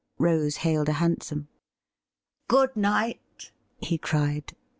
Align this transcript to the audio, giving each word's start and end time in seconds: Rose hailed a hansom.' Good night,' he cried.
Rose 0.17 0.55
hailed 0.65 0.89
a 0.89 0.93
hansom.' 0.93 1.47
Good 2.47 2.75
night,' 2.75 3.51
he 3.77 3.99
cried. 3.99 4.55